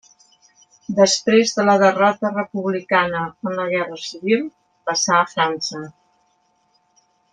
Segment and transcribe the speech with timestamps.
[0.99, 4.43] Després de la derrota republicana en la guerra civil,
[4.91, 5.85] passà a França.